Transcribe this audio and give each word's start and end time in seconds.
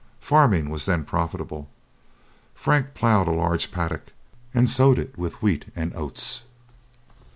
Farming 0.19 0.71
was 0.71 0.87
then 0.87 1.05
profitable. 1.05 1.69
Frank 2.55 2.95
ploughed 2.95 3.27
a 3.27 3.31
large 3.31 3.71
paddock 3.71 4.13
and 4.51 4.67
sowed 4.67 4.97
it 4.97 5.15
with 5.15 5.39
wheat 5.43 5.65
and 5.75 5.95
oats. 5.95 6.41